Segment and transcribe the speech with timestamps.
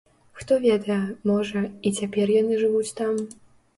[0.39, 0.97] Хто ведае,
[1.31, 3.13] можа, і цяпер яны жывуць там?